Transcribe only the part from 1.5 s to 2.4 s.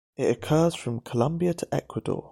to Ecuador.